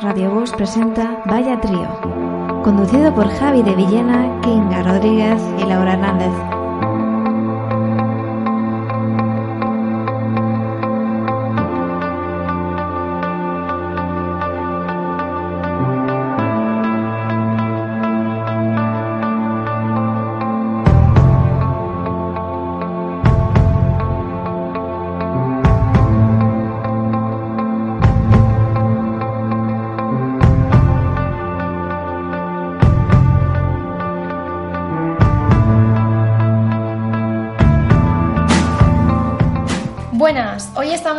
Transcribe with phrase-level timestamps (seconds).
[0.00, 1.88] Radio Bus presenta Vaya Trío,
[2.62, 6.57] conducido por Javi de Villena, Kinga Rodríguez y Laura Hernández.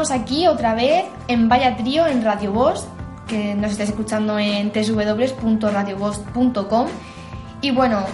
[0.01, 2.87] Estamos aquí otra vez en Vaya Trío en Radio Voz,
[3.27, 6.87] que nos estáis escuchando en www.radiovoz.com.
[7.61, 8.05] Y bueno,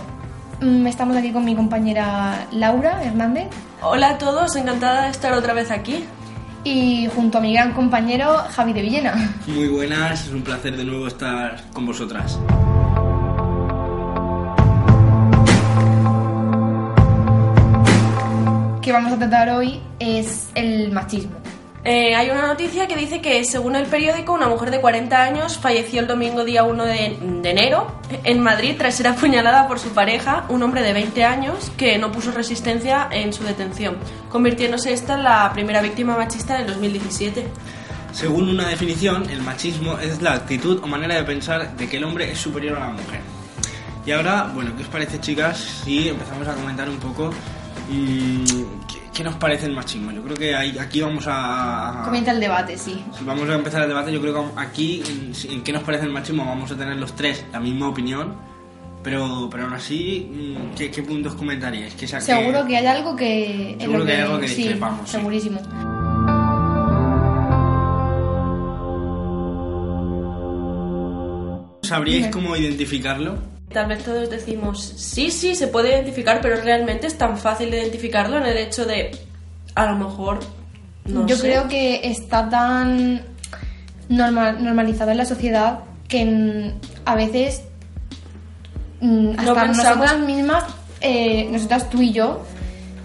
[0.61, 3.49] mm, estamos aquí con mi compañera Laura Hernández
[3.83, 6.03] Hola a todos, encantada de estar otra vez aquí.
[6.63, 9.35] y junto a mi gran compañero Javi de Villena.
[9.45, 12.39] Muy buenas, es un placer de nuevo estar con vosotras.
[18.81, 21.44] que vamos a tratar hoy es el machismo.
[21.87, 25.59] Eh, hay una noticia que dice que, según el periódico, una mujer de 40 años
[25.59, 27.05] falleció el domingo día 1 de,
[27.43, 31.99] enero en Madrid tras ser apuñalada por su pareja, un hombre de 20 años que
[31.99, 33.97] no puso resistencia en su detención,
[34.29, 37.45] convirtiéndose esta en la primera víctima machista del 2017.
[38.13, 42.03] Según una definición, el machismo es la actitud o manera de pensar de que el
[42.03, 43.19] hombre es superior a la mujer.
[44.07, 45.83] Y ahora, bueno, ¿qué os parece, chicas?
[45.83, 47.29] Si empezamos a comentar un poco
[49.15, 50.11] ¿qué, nos parece el machismo.
[50.11, 52.01] Yo creo que ahí- aquí vamos a...
[52.05, 53.03] Comienza el debate, sí.
[53.17, 56.05] Si vamos a empezar el debate, yo creo que aquí, en, en qué nos parece
[56.05, 58.35] el machismo, vamos a tener los tres la misma opinión.
[59.03, 61.93] Pero, pero aún así, mm, ¿qué, qué puntos comentaríais?
[61.95, 63.75] ¿Qué sa- Seguro que hay algo que...
[63.79, 65.17] Seguro lo que hay algo que sí, discrepamos, sí.
[65.17, 65.59] segurísimo.
[71.83, 73.37] ¿Sabríais cómo identificarlo?
[73.75, 77.81] Tal vez todos decimos, sí, sí, se puede identificar, pero realmente es tan fácil de
[77.81, 79.11] identificarlo en el hecho de,
[79.75, 80.39] a lo mejor,
[81.03, 81.41] no Yo sé.
[81.41, 83.21] creo que está tan
[84.07, 86.71] normal, normalizado en la sociedad que
[87.03, 87.63] a veces
[89.37, 90.63] hasta pensamos- nosotras mismas,
[91.01, 92.45] eh, nosotras tú y yo,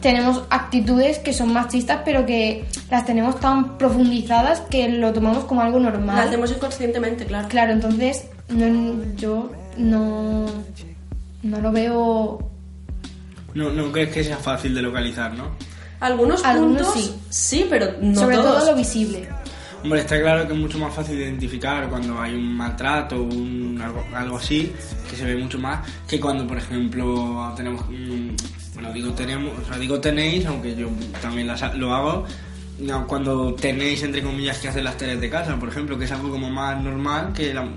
[0.01, 5.63] tenemos actitudes que son machistas, pero que las tenemos tan profundizadas que lo tomamos como
[5.63, 6.15] algo normal.
[6.17, 7.49] Lo hacemos inconscientemente, claro.
[7.49, 10.47] Claro, entonces no- yo no,
[11.43, 12.51] no lo veo
[13.55, 15.51] No, no crees que sea fácil de localizar, ¿no?
[16.01, 17.67] Algunos, Algunos puntos sí.
[17.69, 18.59] pero no sobre todos.
[18.61, 19.29] todo lo visible.
[19.83, 23.81] Hombre, está claro que es mucho más fácil de identificar cuando hay un maltrato, un,
[23.83, 24.73] algo, algo así,
[25.09, 27.85] que se ve mucho más, que cuando, por ejemplo, tenemos...
[27.89, 28.31] mm,
[28.75, 30.89] bueno, digo tenemos, o sea, digo tenéis, aunque yo
[31.21, 32.25] también las lo hago,
[33.07, 36.31] cuando tenéis, entre comillas, que hacer las tareas de casa, por ejemplo, que es algo
[36.31, 37.69] como más normal, que la-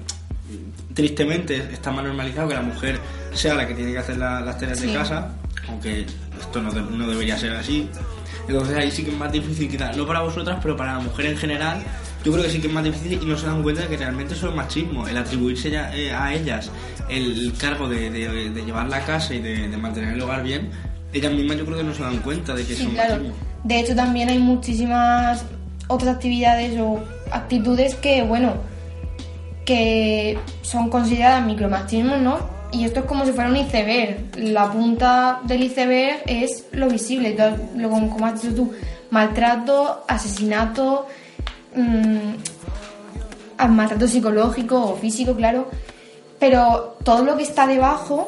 [0.94, 3.00] tristemente está más normalizado que la mujer
[3.34, 4.88] sea la que tiene que hacer la- las tareas Sí.
[4.88, 5.30] de casa,
[5.68, 6.06] aunque
[6.40, 7.88] esto no, de- no debería ser así.
[8.48, 11.28] Entonces ahí sí que es más difícil, quizás, no para vosotras, pero para la mujer
[11.28, 11.82] en general,
[12.26, 13.98] yo creo que sí que es más difícil y no se dan cuenta de que
[13.98, 16.70] realmente eso es machismo, el atribuirse ya, eh, a ellas
[17.10, 20.70] el cargo de, de- de llevar la casa y de, de mantener el hogar bien,
[21.14, 23.16] ellas mismas yo creo que no se dan cuenta de que Sí, son claro.
[23.16, 23.36] machismo.
[23.64, 25.46] De hecho, también hay muchísimas
[25.88, 28.56] otras actividades o actitudes que, bueno,
[29.66, 32.38] que son consideradas micromachismo, ¿no?
[32.72, 34.36] Y esto es como si fuera un iceberg.
[34.38, 37.36] La punta del iceberg es lo visible.
[37.76, 38.74] Lo, como has dicho tú,
[39.12, 41.06] maltrato, asesinato,
[41.76, 42.34] mm,
[43.58, 45.70] a- maltrato psicológico o físico, claro.
[46.40, 48.28] Pero todo lo que está debajo,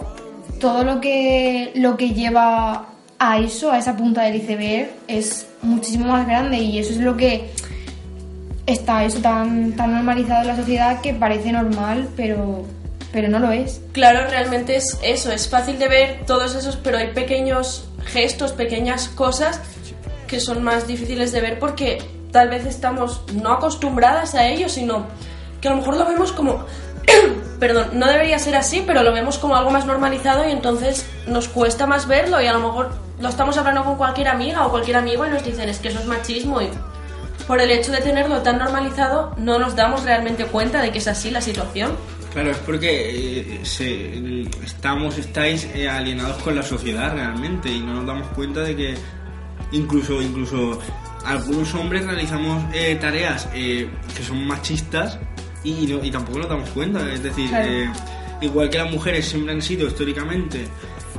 [0.60, 6.06] todo lo que, lo que lleva a eso, a esa punta del iceberg, es muchísimo
[6.12, 7.50] más grande y eso es lo que
[8.66, 12.66] está eso tan, tan normalizado en la sociedad que parece normal, pero,
[13.12, 13.82] pero no lo es.
[13.92, 19.10] Claro, realmente es eso, es fácil de ver todos esos, pero hay pequeños gestos, pequeñas
[19.10, 19.62] cosas
[20.28, 22.00] que son más difíciles de ver porque
[22.32, 25.06] tal vez estamos no acostumbradas a ello, sino
[25.62, 26.66] que a lo mejor lo vemos como,
[27.60, 31.48] perdón, no debería ser así, pero lo vemos como algo más normalizado y entonces nos
[31.48, 34.98] cuesta más verlo y a lo mejor lo estamos hablando con cualquier amiga o cualquier
[34.98, 36.70] amigo y nos dicen es que eso es machismo y
[37.48, 41.08] por el hecho de tenerlo tan normalizado no nos damos realmente cuenta de que es
[41.08, 41.92] así la situación.
[42.34, 42.90] Claro, es porque
[43.60, 48.62] eh, se- estamos, estáis eh, alienados con la sociedad realmente y no nos damos cuenta
[48.62, 48.94] de que
[49.72, 50.80] incluso, incluso
[51.26, 55.18] algunos hombres realizamos eh, tareas eh, que son machistas
[55.64, 57.10] y, y no- y tampoco nos damos cuenta.
[57.12, 57.70] Es decir, Claro.
[57.70, 57.90] eh,
[58.42, 60.68] igual que las mujeres siempre han sido históricamente,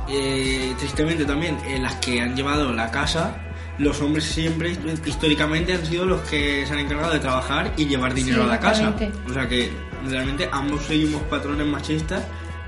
[0.09, 3.35] eh, tristemente también, las que han llevado la casa,
[3.79, 4.75] los hombres siempre
[5.05, 8.59] históricamente han sido los que se han encargado de trabajar y llevar dinero a la
[8.59, 8.93] casa.
[9.29, 9.71] O sea que
[10.07, 12.23] realmente ambos seguimos patrones machistas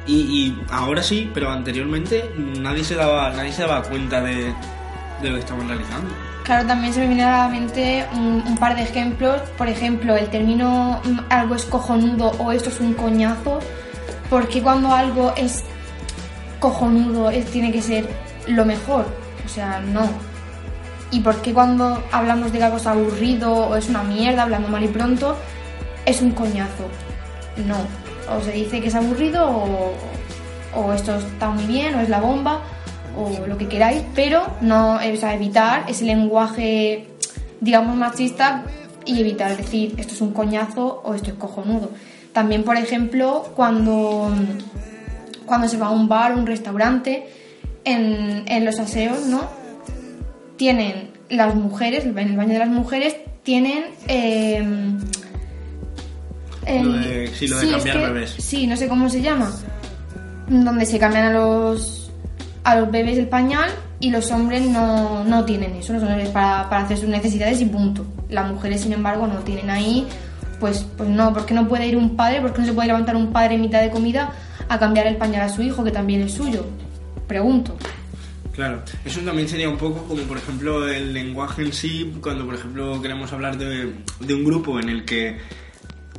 [0.05, 4.53] y, y ahora sí, pero anteriormente nadie se daba, nadie se daba cuenta de,
[5.21, 6.09] de lo que estaban realizando.
[6.43, 9.39] Claro, también se me viene a la mente un, un par de ejemplos.
[9.57, 13.59] Por ejemplo, el término mm, algo es cojonudo o esto es un coñazo.
[14.31, 15.63] Porque cuando algo es
[16.59, 18.07] cojonudo es- tiene que ser
[18.47, 19.05] lo mejor?
[19.45, 20.09] O sea, no.
[21.11, 24.67] ¿Y por qué cuando hablamos de que algo es aburrido o es una mierda, hablando
[24.67, 25.35] mal y pronto,
[26.05, 26.85] es un coñazo?
[27.65, 27.77] No.
[28.35, 29.47] O se dice que es aburrido
[30.75, 32.61] o, esto está muy bien o es la bomba
[33.17, 37.07] o lo que queráis, pero no, o sea, evitar ese lenguaje,
[37.59, 38.63] digamos, machista
[39.03, 41.89] y evitar decir esto es un coñazo o esto es cojonudo.
[42.33, 44.31] También, por ejemplo, cuando,
[45.47, 47.27] cuando se va a un bar o un restaurante,
[47.83, 49.41] en, en los aseos, ¿no?
[50.59, 53.85] Tienen las mujeres, en el baño de las mujeres, tienen...
[54.09, 54.61] eh,
[56.83, 58.35] Lo de- sí, lo de cambiar que- bebés.
[58.39, 59.49] Sí, no sé cómo se llama.
[60.49, 62.11] Donde se cambian a los,
[62.65, 63.69] a los bebés el pañal
[64.01, 67.65] y los hombres no, no tienen eso, los hombres para, para hacer sus necesidades y
[67.65, 68.05] punto.
[68.29, 70.05] Las mujeres, sin embargo, no tienen ahí,
[70.59, 73.31] pues, pues no, porque no puede ir un padre, porque no se puede levantar un
[73.31, 74.31] padre en mitad de comida
[74.67, 76.65] a cambiar el pañal a su hijo, que también es suyo.
[77.27, 77.77] Pregunto.
[78.59, 82.55] Claro, eso también sería un poco como por ejemplo el lenguaje en sí, cuando por
[82.55, 83.85] ejemplo queremos hablar de,
[84.33, 85.37] un grupo en el que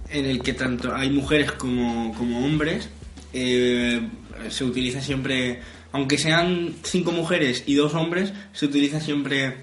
[0.09, 2.89] en el que tanto hay mujeres como, como hombres,
[3.35, 4.09] eh,
[4.49, 5.61] se utiliza siempre,
[5.93, 9.57] aunque sean cinco mujeres y dos hombres, se utiliza siempre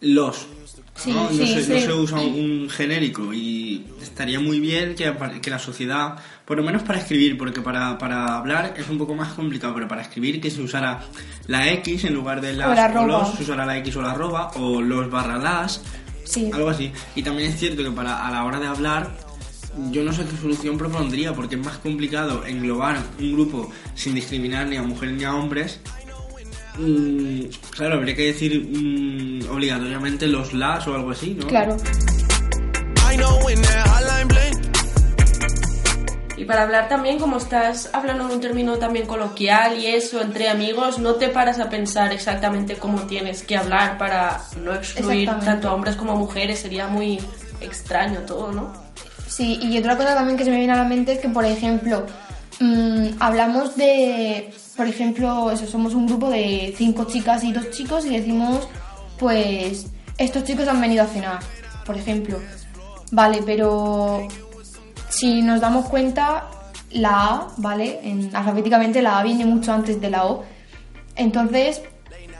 [0.00, 0.46] los.
[0.96, 1.24] Sí, ¿no?
[1.24, 6.16] No sí, se, no se usa un genérico y estaría muy bien que, la sociedad,
[6.44, 9.88] por lo menos para escribir, porque para, para hablar es un poco más complicado, pero
[9.88, 11.00] para escribir que se usara
[11.48, 13.06] la X en lugar de las O la arroba.
[13.06, 15.82] los, se usara la X o la arroba, o los barra las,
[16.52, 16.92] algo así.
[17.14, 19.10] Y también es cierto que para a la hora de hablar,
[19.90, 24.68] yo no sé qué solución propondría, porque es más complicado englobar un grupo sin discriminar
[24.68, 25.80] ni a mujeres ni a hombres.
[26.78, 31.46] Mm, claro, habría que decir mm, obligatoriamente los las o algo así, ¿no?
[31.46, 31.76] Claro.
[36.36, 40.48] Y para hablar también, como estás hablando de un término también coloquial y eso, entre
[40.48, 45.68] amigos, no te paras a pensar exactamente cómo tienes que hablar para no excluir tanto
[45.68, 46.58] a hombres como a mujeres.
[46.58, 47.20] Sería muy
[47.60, 48.72] extraño todo, ¿no?
[49.28, 51.44] Sí, y otra cosa también que se me viene a la mente es que, por
[51.44, 52.04] ejemplo,
[52.58, 58.04] mm, hablamos de, por ejemplo, eso, somos un grupo de cinco chicas y dos chicos
[58.06, 58.68] y decimos,
[59.18, 59.86] pues,
[60.18, 61.40] estos chicos han venido a cenar,
[61.86, 62.40] por ejemplo.
[63.12, 64.26] Vale, pero
[65.08, 66.48] si nos damos cuenta,
[66.90, 68.00] la A, ¿vale?
[68.02, 70.44] En, alfabéticamente la A viene mucho antes de la O.
[71.16, 71.82] Entonces,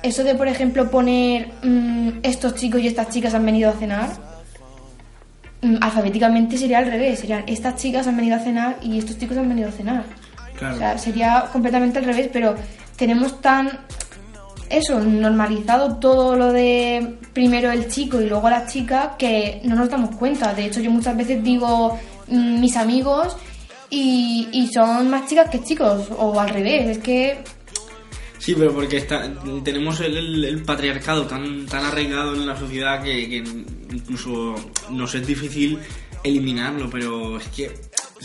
[0.03, 4.11] eso de, por ejemplo, poner mm, estos chicos y estas chicas han venido a cenar,
[5.63, 7.21] mm, alfabéticamente sería al revés.
[7.21, 10.24] Serían estas chicas han venido a cenar y estos chicos han venido a cenar.
[10.71, 10.76] Claro.
[10.76, 12.54] O sea, sería completamente al revés, pero
[12.97, 13.71] tenemos tan
[14.71, 19.90] eso, normalizado todo lo de primero el chico y luego la chica que no nos
[19.90, 20.54] damos cuenta.
[20.54, 23.37] De hecho, yo muchas veces digo mm, mis amigos
[23.90, 26.97] y, y son más chicas que chicos, o al revés.
[26.97, 27.38] Es que
[28.38, 29.30] Sí, pero porque está,
[29.62, 33.37] tenemos el, el- el patriarcado tan, tan arraigado en la sociedad que, que
[33.92, 34.54] incluso
[34.90, 35.78] nos es difícil
[36.23, 37.71] eliminarlo, pero es que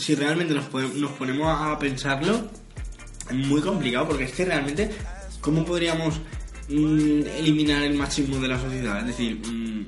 [0.00, 2.48] si realmente nos, nos ponemos a pensarlo,
[3.28, 4.90] es muy complicado, porque es que realmente,
[5.40, 6.16] ¿cómo podríamos
[6.68, 8.98] mm, eliminar el machismo de la sociedad?
[9.00, 9.86] Es decir, mm,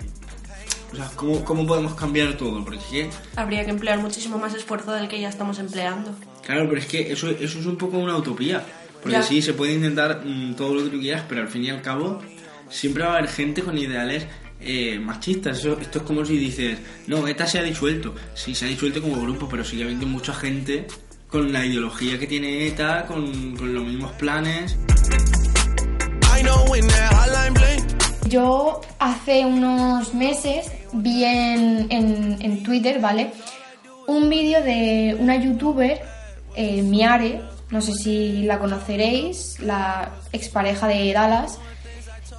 [0.92, 2.62] o sea, ¿cómo, ¿cómo podemos cambiar todo?
[2.64, 6.14] Porque que Habría que emplear muchísimo más esfuerzo del que ya estamos empleando.
[6.44, 8.64] Claro, pero es que eso, eso es un poco una utopía.
[9.00, 9.22] Porque Ya.
[9.22, 11.82] sí, se puede intentar mm, todo lo que tú quieras, pero al fin y al
[11.82, 12.20] cabo
[12.68, 14.26] siempre va a haber gente con ideales
[14.64, 15.58] eh, machistas.
[15.58, 18.14] Eso- esto es como si dices, no, ETA se ha disuelto.
[18.34, 20.86] Sí, se ha disuelto como grupo, pero sigue habiendo mucha gente
[21.28, 24.76] con la ideología que tiene ETA, con, con los mismos planes.
[28.28, 33.32] Yo hace unos meses vi en, en- en Twitter, ¿vale?
[34.06, 36.00] Un vídeo de una youtuber,
[36.54, 37.40] eh, Miare,
[37.70, 41.58] no sé si la conoceréis, la expareja de Dallas,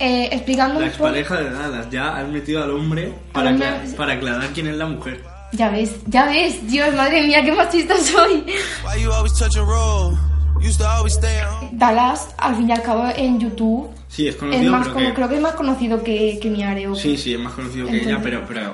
[0.03, 1.07] eh, explicando La un poco...
[1.10, 3.67] expareja de Dallas ya han metido al hombre para, Hombre.
[3.67, 5.22] acla- para aclarar quién es la mujer.
[5.53, 8.43] Ya ves, ya ves, Dios, madre mía, qué machista soy.
[8.83, 10.17] Why you always touch and roll?
[10.62, 11.69] Used to always stay at home.
[11.74, 15.07] Dallas, al fin y al cabo, en YouTube Sí, es es conocido, más pero como,
[15.07, 15.13] que...
[15.13, 16.88] creo que es más conocido que, que Miare.
[16.88, 18.43] o- Sí, sí, es más conocido que ella, pero...
[18.48, 18.74] pero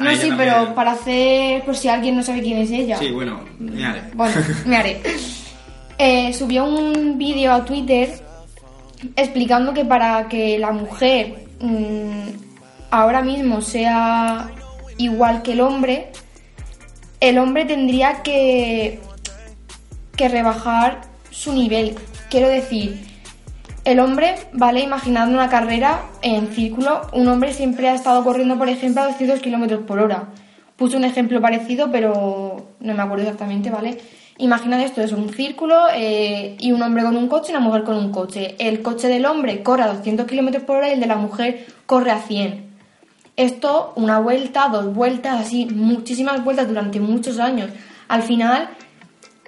[0.00, 2.98] No, ella sí, también- pero para hacer, por si alguien no sabe quién es ella.
[2.98, 4.34] Sí, bueno, mira, Bueno,
[4.66, 5.00] me haré.
[6.00, 8.20] Eh, subió un vídeo a Twitter
[9.16, 12.28] explicando que para que la mujer mm,
[12.90, 14.50] ahora mismo sea
[14.96, 16.10] igual que el hombre,
[17.20, 19.00] el hombre tendría que,
[20.16, 21.94] que rebajar su nivel.
[22.30, 23.08] Quiero decir,
[23.84, 24.80] el hombre, ¿vale?
[24.80, 29.40] Imaginando una carrera en círculo, un hombre siempre ha estado corriendo, por ejemplo, a 200
[29.40, 30.28] kilómetros por hora.
[30.76, 33.98] Puse un ejemplo parecido, pero no me acuerdo exactamente, ¿vale?
[34.38, 37.82] Imaginad esto, es un círculo eh, y un hombre con un coche y una mujer
[37.82, 38.54] con un coche.
[38.58, 41.66] El coche del hombre corre a 200 kilómetros por hora y el de la mujer
[41.86, 42.68] corre a 100.
[43.36, 47.70] Esto, una vuelta, dos vueltas, así, muchísimas vueltas durante muchos años.
[48.08, 48.68] Al final,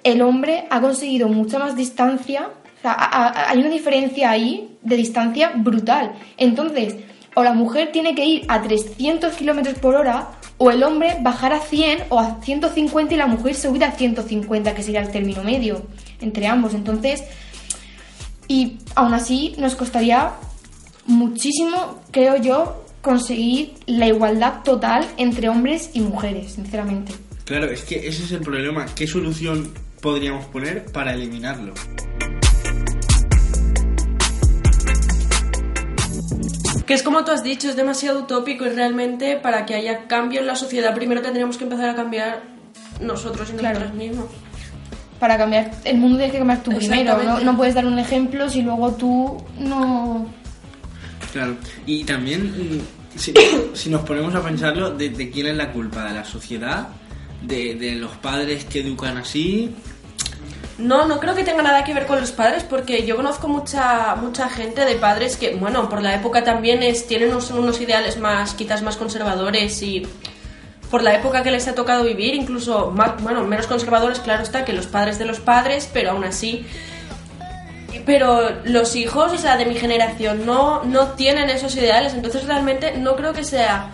[0.03, 4.77] el hombre ha conseguido mucha más distancia, o sea, ha- ha- hay una diferencia ahí
[4.81, 6.13] de distancia brutal.
[6.37, 6.95] Entonces,
[7.35, 11.53] o la mujer tiene que ir a 300 kilómetros por hora, o el hombre bajar
[11.53, 15.43] a 100 o a 150 y la mujer subir a 150, que sería el término
[15.43, 15.81] medio
[16.19, 16.73] entre ambos.
[16.73, 17.23] Entonces,
[18.47, 20.33] y aún así nos costaría
[21.07, 27.13] muchísimo, creo yo, conseguir la igualdad total entre hombres y mujeres, sinceramente.
[27.45, 28.85] claro, es que ese es el problema.
[28.93, 31.73] ¿Qué solución podríamos poner para eliminarlo?
[36.91, 40.41] Que es como tú has dicho, es demasiado utópico y realmente para que haya cambio
[40.41, 42.43] en la sociedad primero tendríamos que empezar a cambiar
[42.99, 43.79] nosotros y Claro.
[43.79, 44.25] nosotros mismos.
[45.17, 47.39] Para cambiar el mundo tienes que cambiar tú primero.
[47.45, 50.27] No, puedes dar un ejemplo si luego tú no...
[51.31, 51.55] Claro,
[51.85, 53.33] y también, mm, si,
[53.73, 56.03] si nos ponemos a pensarlo, ¿de, de quién es la culpa?
[56.03, 56.89] ¿De la sociedad?
[57.41, 59.73] ¿De, de los padres que educan así?
[60.81, 64.15] No, no creo que tenga nada que ver con los padres, porque yo conozco mucha
[64.15, 68.17] mucha gente de padres que, bueno, por la época también es, tienen unos, unos ideales
[68.17, 70.07] más, quizás más conservadores y
[70.89, 74.65] por la época que les ha tocado vivir, incluso más, bueno, menos conservadores, claro está,
[74.65, 76.65] que los padres de los padres, pero aún así.
[78.05, 82.97] Pero los hijos, o sea, de mi generación, no, no tienen esos ideales, entonces realmente
[82.97, 83.91] no creo que sea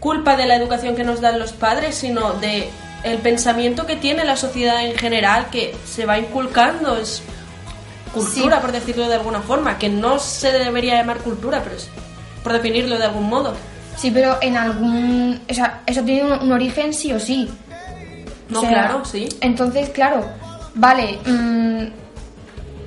[0.00, 2.70] culpa de la educación que nos dan los padres, sino de
[3.02, 7.22] el pensamiento que tiene la sociedad en general que se va inculcando es
[8.12, 8.62] cultura, Sí.
[8.62, 11.88] por decirlo de alguna forma, que no se debería llamar cultura, pero es
[12.42, 13.54] por definirlo de algún modo.
[13.96, 15.40] Sí, pero en algún...
[15.50, 17.48] O sea, eso tiene un, un origen sí o sí.
[18.48, 19.28] No, O sea, claro, sí.
[19.40, 20.24] Entonces, claro,
[20.74, 21.86] vale, mm,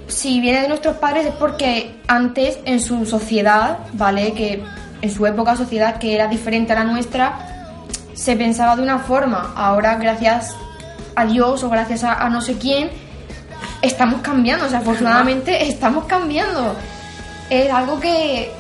[0.07, 4.33] si viene de nuestros padres es porque antes en su sociedad, ¿vale?
[4.33, 4.63] Que
[5.01, 7.58] en su época sociedad que era diferente a la nuestra,
[8.19, 9.53] se pensaba de una forma.
[9.55, 10.55] Ahora, gracias
[11.15, 12.89] a Dios o gracias a, a no sé quién,
[13.81, 14.65] estamos cambiando.
[14.65, 16.75] O sea, afortunadamente estamos cambiando.
[17.49, 18.51] Es algo que,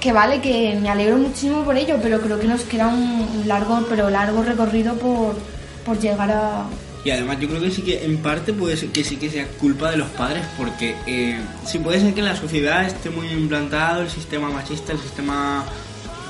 [0.00, 3.48] que vale, que me alegro muchísimo por ello, pero creo que nos queda un un
[3.48, 5.36] largo, pero largo recorrido por,
[5.84, 6.64] por llegar a,
[7.04, 9.46] Y además yo creo que sí que en parte puede ser que sí que sea
[9.60, 13.28] culpa de los padres porque eh, sí puede ser que en la sociedad esté muy
[13.28, 15.64] implantado el sistema machista, el sistema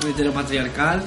[0.05, 1.03] heteropatriarcal,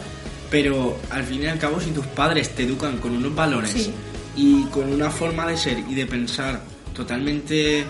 [0.50, 3.92] pero al fin y al cabo si tus padres te educan con unos valores Sí.
[4.36, 6.60] y con una forma de ser y de pensar
[6.94, 7.84] totalmente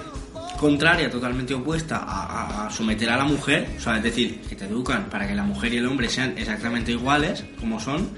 [0.59, 4.65] contraria, totalmente opuesta a, a- someter a la mujer, o sea, es decir, que te
[4.65, 8.09] educan para que la mujer y el hombre sean exactamente iguales, como son,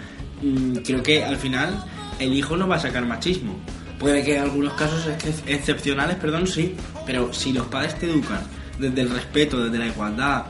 [0.42, 1.84] mm, creo que al final
[2.18, 3.58] el hijo no va a sacar machismo.
[3.98, 8.40] Puede que en algunos casos ex- excepcionales, perdón, sí, pero si los padres te educan
[8.78, 10.44] desde el respeto, desde la igualdad,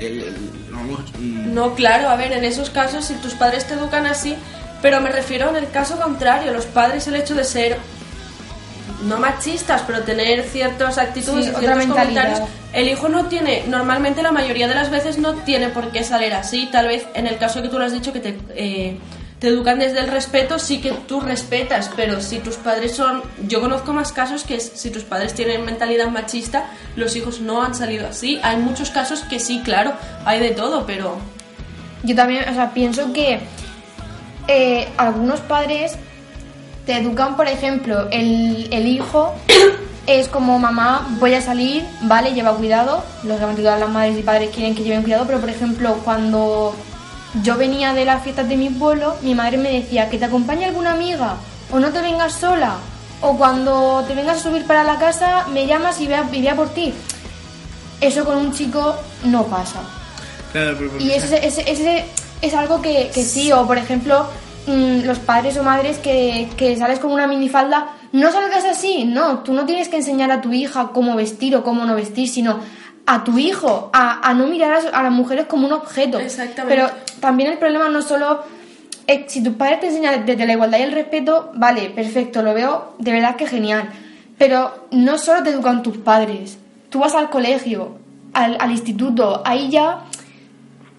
[0.00, 0.34] el-
[1.18, 4.34] mm, No, claro, a ver, en esos casos, si tus padres te educan así,
[4.82, 7.76] pero me refiero en el caso contrario, los padres el hecho de ser
[9.04, 12.40] no machistas, pero tener ciertas actitudes, Sí, y ciertos comentarios,
[12.72, 16.34] el hijo no tiene, normalmente la mayoría de las veces no tiene por qué salir
[16.34, 18.98] así, tal vez en el caso que tú lo has dicho que te, eh,
[19.40, 23.62] te educan desde el respeto, sí que tú respetas, pero si tus padres son, yo
[23.62, 28.06] conozco más casos que si tus padres tienen mentalidad machista, los hijos no han salido
[28.06, 29.94] así, hay muchos casos que sí, claro,
[30.24, 31.16] hay de todo, pero...
[32.02, 33.40] Yo también, o sea, pienso que
[34.46, 35.96] eh, algunos padres
[36.84, 39.34] te educan, por ejemplo, el, el hijo
[40.06, 43.04] es como mamá, voy a salir, vale, lleva cuidado.
[43.22, 46.74] Lógicamente todas las madres y padres quieren que lleven cuidado, pero por ejemplo, cuando
[47.42, 50.64] yo venía de las fiestas de mi pueblo, mi madre me decía que te acompañe
[50.64, 51.36] alguna amiga
[51.72, 52.76] o no te vengas sola.
[53.22, 56.56] O cuando te vengas a subir para la casa, me llamas y vea, y vea
[56.56, 56.94] por ti.
[58.00, 59.80] Eso con un chico no pasa.
[60.52, 62.06] Claro, pero porque Y ese, ese, ese
[62.40, 64.26] es algo que, que sí, o por ejemplo,
[64.66, 69.40] mm, los padres o madres que, que sales con una minifalda, no salgas así, no,
[69.40, 72.58] tú no tienes que enseñar a tu hija cómo vestir o cómo no vestir, sino
[73.12, 76.18] a tu hijo, a, a no mirar a, a las mujeres como un objeto.
[76.18, 76.74] Exactamente.
[76.74, 76.90] Pero
[77.20, 78.42] también el problema no solo...
[79.06, 82.54] eh, si tus padres te enseñan desde la igualdad y el respeto, vale, perfecto, lo
[82.54, 83.88] veo de verdad que genial.
[84.38, 87.98] Pero no solo te educan tus padres, tú vas al colegio,
[88.32, 90.04] al, al instituto, ahí ya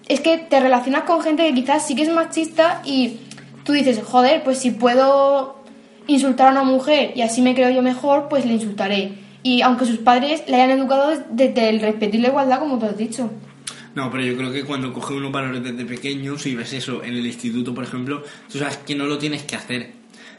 [0.06, 3.20] es que te relacionas con gente que quizás sí que es machista y
[3.64, 5.56] tú dices, joder, pues si puedo
[6.06, 9.14] insultar a una mujer y así me creo yo mejor, pues le insultaré.
[9.42, 12.78] Y aunque sus padres le hayan educado des- desde el respeto y la igualdad, como
[12.78, 13.30] tú has dicho.
[13.94, 17.14] No, pero yo creo que cuando coge unos valores desde pequeños y ves eso en
[17.14, 19.90] el instituto, por ejemplo, tú sabes que no lo tienes que hacer.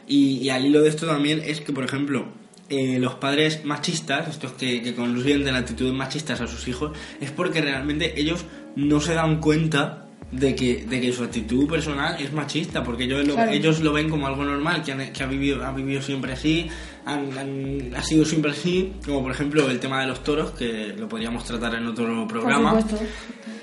[0.08, 2.26] Y, y al hilo de esto también es que, por ejemplo,
[2.68, 7.60] eh, los padres machistas, estos que, que consienten actitudes machistas a sus hijos, es porque
[7.60, 8.44] realmente ellos
[8.74, 10.00] no se dan cuenta
[10.32, 14.10] de que, de que su actitud personal es machista, porque ellos lo, ellos lo ven
[14.10, 16.66] como algo normal, que, han- que ha, vivido, ha vivido siempre así,
[17.06, 20.94] han- han- ha sido siempre así, como por ejemplo el tema de los toros, que
[20.96, 23.06] lo podríamos tratar en otro programa Por supuesto.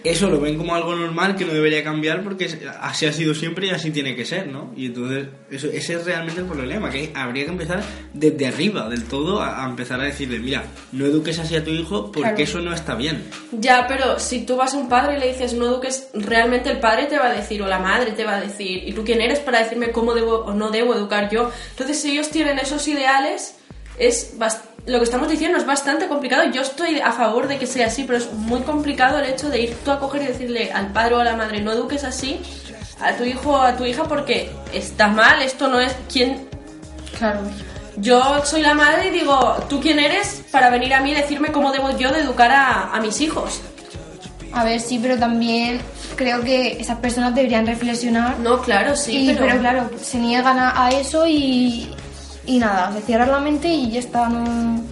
[0.03, 2.49] eso lo ven como algo normal que no debería cambiar porque
[2.81, 4.71] así ha sido siempre y así tiene que ser, ¿no?
[4.75, 7.83] Y entonces eso, ese es realmente el problema, que habría que empezar
[8.13, 11.71] desde arriba, del todo, a, a empezar a decirle, mira, no eduques así a tu
[11.71, 12.43] hijo porque Claro.
[12.43, 13.23] eso no está bien.
[13.53, 16.79] Ya, pero si tú vas a un padre y le dices no eduques, realmente el
[16.79, 19.21] padre te va a decir o la madre te va a decir, ¿y tú quién
[19.21, 21.51] eres para decirme cómo debo o no debo educar yo?
[21.71, 23.30] Entonces, si ellos tienen esos ideales,
[23.97, 24.33] es
[24.85, 26.43] lo que estamos diciendo es bastante complicado.
[26.51, 29.61] Yo estoy a favor de que sea así, pero es muy complicado el hecho de
[29.61, 32.39] ir tú a coger y decirle al padre o a la madre no eduques así
[32.99, 36.47] a tu hijo o a tu hija porque está mal, esto no es quién
[37.17, 37.39] Claro.
[37.97, 41.51] yo soy la madre y digo, ¿tú quién eres para venir a mí y decirme
[41.51, 43.61] cómo debo yo de educar a, a mis hijos?
[44.53, 45.79] A ver, sí, pero también
[46.15, 48.39] creo que esas personas deberían reflexionar.
[48.39, 49.45] No, claro, sí, y, pero...
[49.47, 49.59] pero...
[49.59, 51.89] claro, se niegan a, a eso y,
[52.51, 54.83] y nada, se cierran la mente y ya está, no...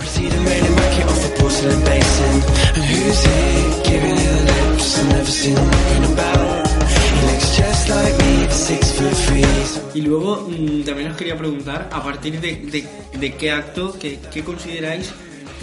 [9.93, 12.87] Y luego mm, también os quería preguntar, a partir de,
[13.19, 15.11] de- qué acto, qué, qué consideráis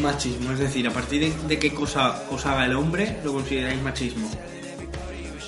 [0.03, 0.53] machismo?
[0.53, 4.29] Es decir, a partir de, de qué cosa os haga el hombre lo consideráis machismo.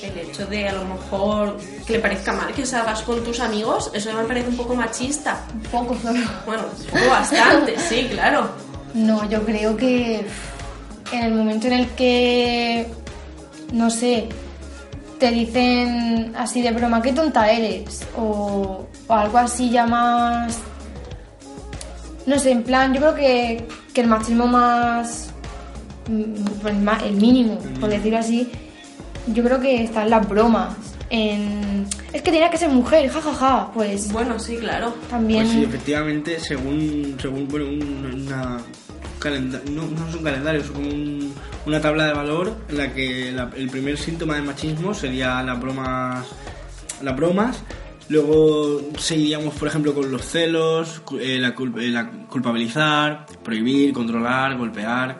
[0.02, 1.56] El hecho de a lo mejor
[1.86, 5.44] que le parezca mal que salgas con tus amigos, eso me parece un poco machista.
[5.52, 6.20] Un poco solo.
[6.46, 8.48] Bueno, un poco bastante, sí, claro.
[8.94, 10.24] No, yo creo que
[11.12, 12.86] en el momento en el que,
[13.72, 14.28] no sé,
[15.18, 20.58] te dicen así de broma, qué tonta eres, o, o algo así ya más...
[22.26, 25.30] No sé, en plan, yo creo que, que el machismo más...
[26.08, 28.50] mm, pues el mínimo, por decirlo así,
[29.32, 30.74] yo creo que está en las bromas,
[31.10, 31.86] en...
[32.12, 34.94] Es que tenía que ser mujer, jajaja, pues Bueno, sí, claro.
[35.10, 35.42] también...
[35.44, 38.58] Pues sí, efectivamente, según, según bueno, un- una
[39.18, 41.32] calenda- no, no es un calendario, es como un-
[41.66, 45.60] una tabla de valor en la que la- el primer síntoma de machismo sería las
[45.60, 46.26] bromas,
[47.02, 47.62] las bromas.
[48.10, 53.92] Luego seguiríamos, por ejemplo, con los celos, cu- eh, la, cul- eh, la culpabilizar, prohibir,
[53.92, 55.18] controlar, golpear.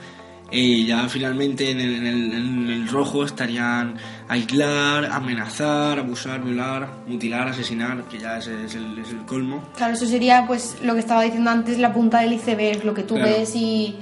[0.51, 3.97] Y ya finalmente en el, en el- en el rojo estarían
[4.29, 9.63] aislar, amenazar, abusar, violar, mutilar, asesinar, que ya ese es el, es el colmo.
[9.77, 13.03] Claro, eso sería pues lo que estaba diciendo antes, la punta del iceberg, lo que
[13.03, 13.31] tú Claro.
[13.31, 13.99] ves y...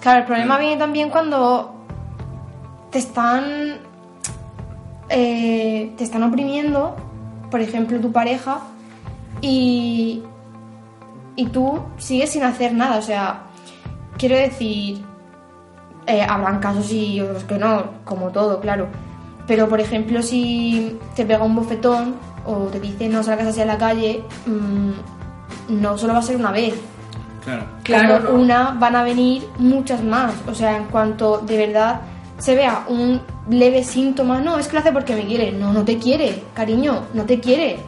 [0.00, 1.84] Claro, el problema viene también cuando
[2.90, 3.78] te están...
[5.08, 6.96] eh, te están oprimiendo,
[7.50, 8.60] por ejemplo, tu pareja,
[9.40, 10.22] y...
[11.38, 13.42] Y tú sigues sin hacer nada, o sea,
[14.16, 15.02] quiero decir,
[16.06, 18.88] eh, habrán casos y otros que no, como todo, claro.
[19.46, 23.66] Pero, por ejemplo, si te pega un bofetón o te dice no salgas así a
[23.66, 26.74] la calle, mm, no solo va a ser una vez.
[27.44, 27.64] Claro.
[27.84, 28.30] Claro, no.
[28.40, 30.34] una van a venir muchas más.
[30.48, 32.00] O sea, en cuanto de verdad
[32.38, 35.52] se vea un leve síntoma, no, es que lo hace porque me quiere.
[35.52, 37.78] No, no te quiere, cariño, no te quiere.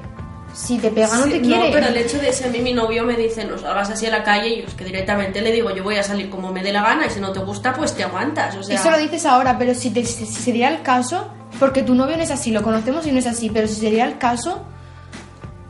[0.54, 1.70] Si te pega, no Sí, te quiere.
[1.72, 4.10] pero el hecho de si a mí mi novio me dice no salgas así a
[4.10, 6.72] la calle, yo es que directamente le digo yo voy a salir como me dé
[6.72, 8.56] la gana y si no te gusta pues te aguantas.
[8.56, 11.28] O sea, Eso lo dices ahora, pero si, te- si sería el caso,
[11.60, 14.04] porque tu novio no es así, lo conocemos y no es así, pero si sería
[14.06, 14.62] el caso,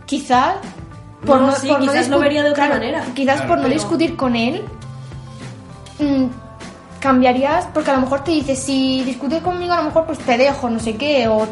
[0.07, 0.55] quizás
[1.25, 3.05] No, sí, quizás lo discu- vería de otra claro, manera.
[3.15, 4.63] Quizás Claro, por no pero- discutir con él,
[5.99, 6.27] mm,
[7.01, 10.39] cambiarías, porque a lo mejor te dice, si discutes conmigo, a lo mejor pues te
[10.39, 11.47] dejo, no sé qué, o.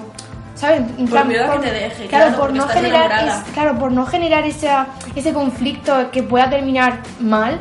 [0.57, 0.81] ¿Sabes?
[0.99, 3.93] En Por miedo a que te deje, Claro, claro, por no generar, es- claro, por
[3.93, 7.61] no generar esa, ese conflicto que pueda terminar mal,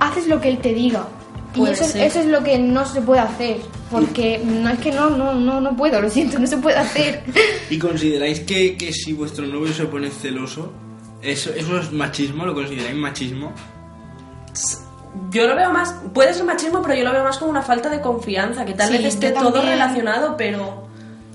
[0.00, 1.04] haces lo que él te diga.
[1.54, 2.02] Y Puede eso, es- ser.
[2.06, 3.56] eso es lo que no se puede hacer.
[3.92, 7.24] porque no es que no, no, no, no puedo, lo siento, no se puede hacer.
[7.68, 10.72] ¿Y consideráis que, que si vuestro novio se pone celoso,
[11.20, 12.46] eso, eso es machismo?
[12.46, 13.52] ¿Lo consideráis machismo?
[15.30, 17.90] Yo lo veo más, puede ser machismo, pero yo lo veo más como una falta
[17.90, 20.81] de confianza, que tal Sí, vez esté todo relacionado, pero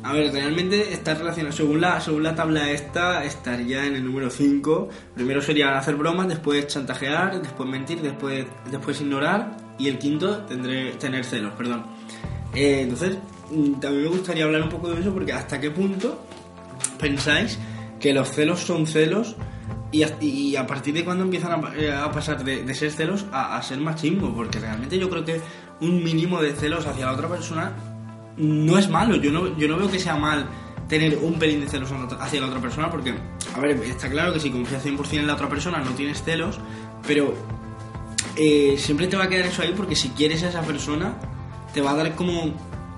[0.07, 1.53] A ver, realmente está relacionado.
[1.53, 4.87] Según la, según la tabla esta, estaría en el número 5.
[5.13, 9.57] Primero sería hacer bromas, después chantajear, después mentir, después, después ignorar.
[9.77, 11.87] Y el quinto, tendré, tener celos, perdón.
[12.55, 13.17] Eh, entonces,
[13.51, 16.25] mm, también me gustaría hablar un poco de eso porque hasta qué punto
[16.97, 17.59] pensáis
[17.99, 19.35] que los celos son celos
[19.91, 23.25] y a, y a partir de cuándo empiezan eh, a pasar de, de ser celos
[23.33, 24.33] a, a ser machismo.
[24.33, 25.41] Porque realmente yo creo que
[25.81, 27.96] un mínimo de celos hacia la otra persona
[28.37, 29.15] no es malo.
[29.15, 30.47] Yo no, yo no veo que sea mal
[30.87, 33.13] tener un pelín de celos hacia la otra persona porque,
[33.55, 36.59] a ver, está claro que si confías 100% en la otra persona no tienes celos,
[37.05, 37.33] pero
[38.35, 41.15] eh, siempre te va a quedar eso ahí porque si quieres a esa persona
[41.73, 42.53] te va a dar como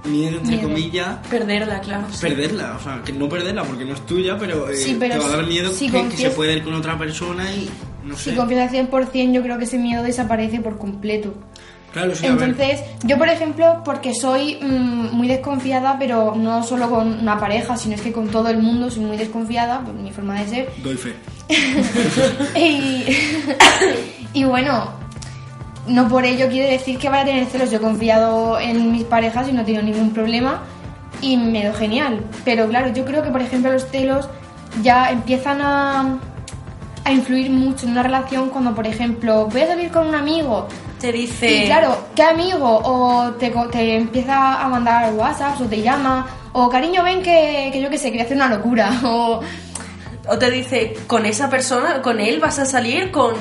[0.06, 0.70] miedo, entre Miedo.
[0.70, 2.08] comillas, perderla, claro.
[2.12, 2.22] sí.
[2.22, 2.78] perderla.
[2.80, 5.26] O sea, que no perderla porque no es tuya, pero, eh, Sí, pero te va
[5.26, 7.70] a dar miedo si que, que se puede ir con otra persona y
[8.06, 8.32] no sé.
[8.32, 11.34] Si confías al 100%, yo creo que ese miedo desaparece por completo.
[11.94, 12.26] Claro, sí.
[12.26, 17.78] Entonces, yo por ejemplo, porque soy mm, muy desconfiada, pero no solo con una pareja,
[17.78, 20.70] sino es que con todo el mundo soy muy desconfiada, por mi forma de ser.
[20.84, 21.16] Doy fe.
[22.56, 23.06] Y,
[24.34, 24.92] y bueno,
[25.88, 27.72] no por ello quiere decir que vaya a tener celos.
[27.72, 30.62] Yo he confiado en mis parejas y no he tenido ningún problema
[31.22, 32.24] y me dio genial.
[32.46, 34.30] Pero claro, yo creo que por ejemplo los celos
[34.84, 36.20] ya empiezan a,
[37.04, 40.68] a influir mucho en una relación cuando por ejemplo voy a salir con un amigo
[41.00, 41.50] Te dice...
[41.50, 42.82] y claro, ¿qué amigo?
[42.84, 47.82] O te, te empieza a mandar WhatsApp o te llama o cariño ven que, que
[47.82, 49.40] yo qué sé, que voy a hacer una locura o...
[50.28, 53.34] O te dice, con esa persona, con él vas a salir con...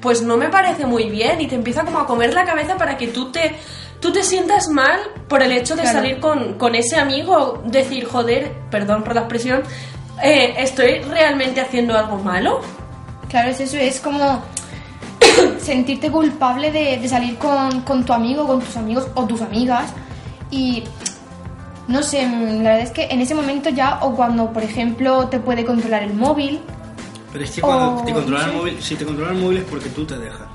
[0.00, 2.96] Pues no me parece muy bien y te empieza como a comer la cabeza para
[2.96, 3.54] que tú te,
[4.00, 4.98] tú te sientas mal
[5.28, 5.98] por el hecho de Claro.
[5.98, 7.62] salir con, con ese amigo.
[7.66, 9.62] Decir, joder, perdón por la expresión,
[10.20, 12.60] eh, ¿estoy realmente haciendo algo malo?
[13.28, 14.42] Claro, es eso, es como
[15.58, 19.92] sentirte culpable de, de salir con, con tu amigo, con tus amigos o tus amigas.
[20.50, 20.84] Y
[21.88, 25.38] no sé, la verdad es que en ese momento ya, o cuando por ejemplo te
[25.40, 26.60] puede controlar el móvil,
[27.32, 29.58] Pero es que cuando O, te controla no el móvil, si te controla el móvil
[29.58, 30.48] es porque tú te dejas.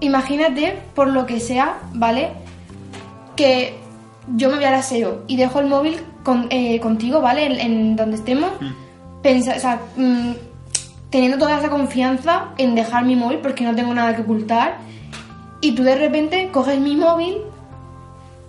[0.00, 2.32] imagínate por lo que sea, ¿vale?
[3.36, 3.78] Que
[4.36, 7.46] yo me voy al aseo y dejo el móvil con- eh, contigo, ¿vale?
[7.46, 8.50] En, en donde estemos.
[9.22, 10.32] Pensa- o sea, mm,
[11.12, 14.78] teniendo toda esa confianza en dejar mi móvil porque no tengo nada que ocultar.
[15.60, 17.36] Y tú de repente coges mi móvil.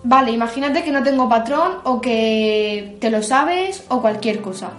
[0.06, 4.72] Vale, imagínate que no tengo patrón o que te lo sabes o cualquier cosa.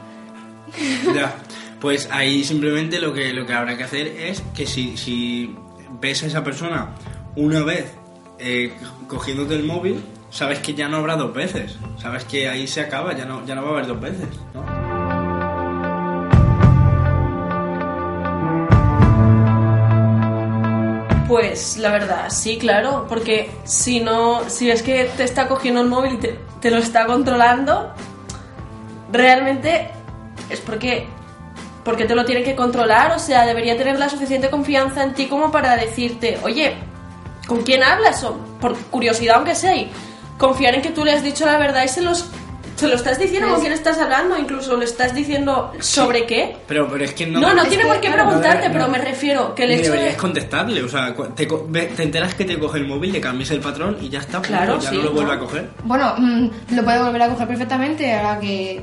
[1.14, 1.33] Ya.
[1.81, 5.55] Pues ahí simplemente lo que, lo que habrá que hacer es que si, si
[6.01, 6.94] ves a esa persona
[7.37, 7.92] una vez
[8.38, 8.73] eh,
[9.07, 11.77] cogiéndote el móvil, sabes que ya no habrá dos veces.
[11.99, 14.29] Sabes que ahí se acaba, ya no, ya no va a haber dos veces.
[14.55, 14.84] ¿no?
[21.35, 25.88] Pues la verdad, sí, claro, porque si no, si ves que te está cogiendo el
[25.88, 27.92] móvil y te, te lo está controlando,
[29.11, 29.90] realmente
[30.49, 31.09] es porque,
[31.85, 35.27] porque te lo tiene que controlar, o sea, debería tener la suficiente confianza en ti
[35.27, 36.77] como para decirte, oye,
[37.49, 38.23] ¿con quién hablas?
[38.23, 39.90] O por curiosidad aunque sea, y
[40.38, 42.31] confiar en que tú le has dicho la verdad y se los...
[42.76, 46.56] Se lo estás diciendo con quién estás hablando, incluso le estás diciendo sobre qué.
[46.66, 47.40] Pero, pero es que no...
[47.40, 50.20] No, no, tiene por qué preguntarte, no, pero me refiero que el hecho deberías de...
[50.20, 51.48] contestarle, o sea, te,
[52.02, 54.80] enteras que te coge el móvil, le cambias el patrón y ya está, punto, Claro,
[54.80, 55.37] ya sí, no lo vuelve ¿no?
[55.37, 55.70] a coger.
[55.84, 58.82] Bueno, mm, lo puedo volver a coger perfectamente ahora que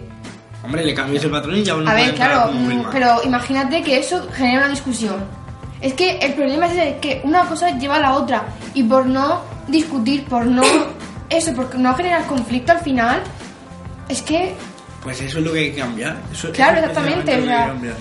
[0.63, 3.81] Hombre, le cambias el patrón y ya no A puede ver, claro, mm, pero imagínate
[3.81, 5.15] que eso genera una discusión.
[5.81, 9.41] Es que el problema es que una cosa lleva a la otra y por no
[9.67, 10.63] discutir, por no
[11.29, 13.21] eso, por no generar conflicto al final,
[14.11, 14.53] es que
[15.03, 16.21] Pues eso es lo que hay que cambiar.
[16.31, 17.95] Eso, Claro, eso es exactamente, o sea, cambiar.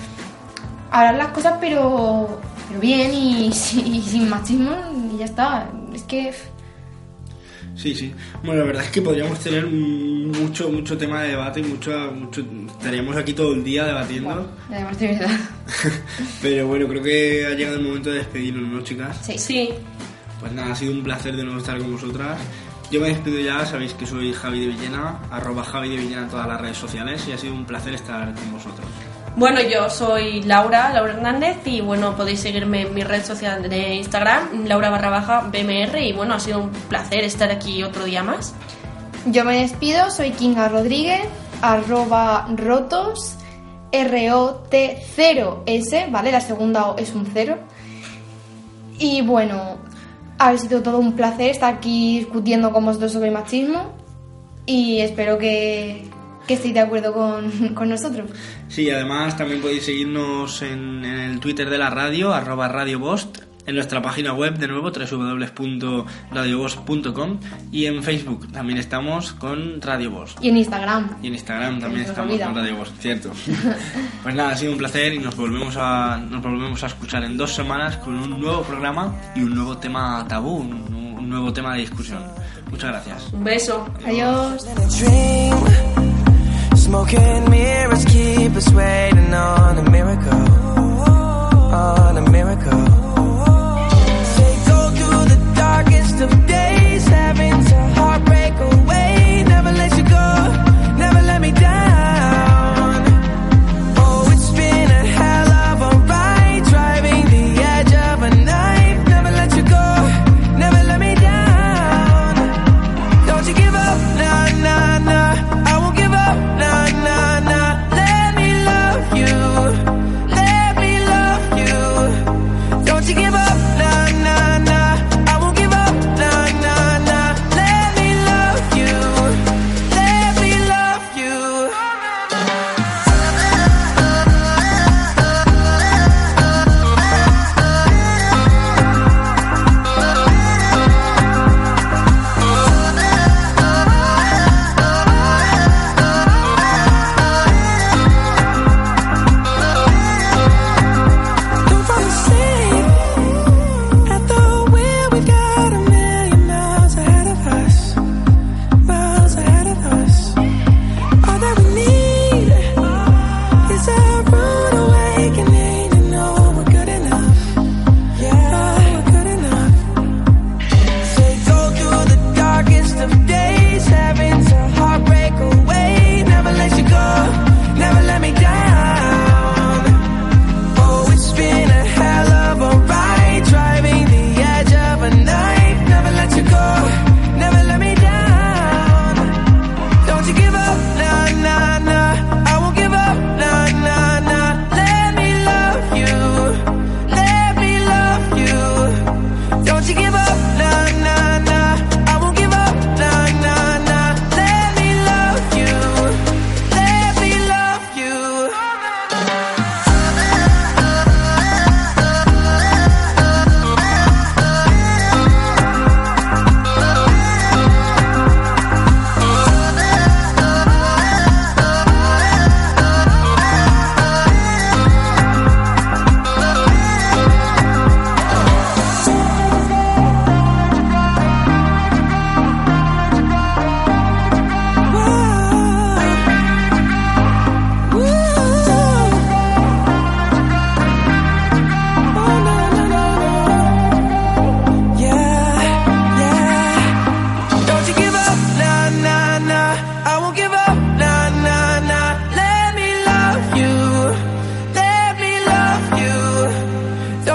[0.91, 4.75] hablar las cosas pero, pero bien y, sin- y sin machismo
[5.13, 5.69] y ya está.
[5.93, 6.33] Es que
[7.75, 8.13] Sí, sí.
[8.43, 12.43] Bueno, la verdad es que podríamos tener mucho, mucho tema de debate y mucho, mucho,
[12.77, 14.51] estaríamos aquí todo el día debatiendo.
[14.69, 15.29] además de verdad.
[16.41, 19.17] Pero bueno, creo que ha llegado el momento de despedirnos, ¿no, chicas?
[19.23, 19.37] Sí.
[19.37, 19.69] Sí,
[20.39, 22.37] Pues nada, ha sido un placer de nuevo estar con vosotras.
[22.91, 26.27] Yo me despido ya, sabéis que soy Javi de Villena, arroba Javi de Villena en
[26.27, 28.85] todas las redes sociales y ha sido un placer estar con vosotros.
[29.37, 33.95] Bueno, yo soy Laura, Laura Hernández, y bueno, podéis seguirme en mi red social de
[33.95, 38.23] Instagram, Laura barra baja BMR, y bueno, ha sido un placer estar aquí otro día
[38.23, 38.55] más.
[39.25, 41.21] Yo me despido, soy Kinga Rodríguez,
[41.61, 43.37] arroba rotos,
[43.93, 46.31] R-O-T-0-S, ¿vale?
[46.33, 47.57] La segunda O es un cero.
[48.99, 49.77] Y bueno,
[50.41, 53.93] ha sido todo un placer estar aquí discutiendo con vosotros sobre machismo.
[54.65, 56.03] y espero que,
[56.47, 58.29] que estéis de acuerdo con, con nosotros.
[58.67, 63.39] Sí, además también podéis seguirnos en, en el Twitter de la radio, arroba radiobost,
[63.71, 67.39] en nuestra página web de nuevo, www.radiobost.com
[67.71, 70.37] y en Facebook también estamos con Radio Bost.
[70.43, 71.15] Y en Instagram.
[71.23, 73.31] Y en Instagram también estamos con Radio Bost, cierto.
[74.23, 77.37] pues nada, ha sido un placer y nos volvemos a nos volvemos a escuchar en
[77.37, 81.73] dos semanas con un nuevo programa y un nuevo tema tabú, un, un nuevo tema
[81.73, 82.21] de discusión.
[82.69, 83.31] Muchas gracias.
[83.31, 83.87] Un beso.
[84.05, 84.65] Adiós.
[84.65, 85.55] in a dream.
[86.75, 90.33] Smoking mirrors keep us waiting on a miracle,
[91.73, 92.80] on a miracle.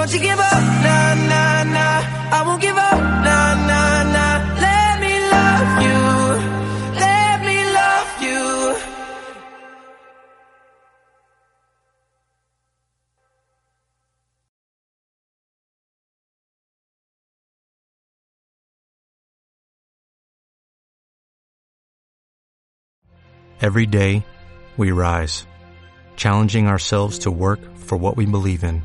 [0.07, 2.03] Don't you give up, nah, nah, nah.
[2.31, 4.39] I won't give up, nah, nah, nah.
[4.61, 5.99] Let me love you,
[6.95, 8.77] let me love you.
[23.61, 24.25] Every day,
[24.77, 25.45] we rise,
[26.15, 28.85] challenging ourselves to work for what we believe in.